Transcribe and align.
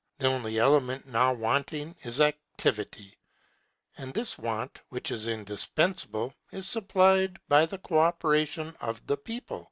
The 0.17 0.25
only 0.25 0.57
element 0.57 1.05
now 1.05 1.31
wanting 1.31 1.95
is 2.01 2.19
Activity; 2.21 3.19
and 3.99 4.11
this 4.15 4.35
want, 4.35 4.81
which 4.89 5.11
is 5.11 5.27
indispensable, 5.27 6.33
is 6.51 6.67
supplied 6.67 7.37
by 7.47 7.67
the 7.67 7.77
co 7.77 7.99
operation 7.99 8.73
of 8.81 9.05
the 9.05 9.17
people. 9.17 9.59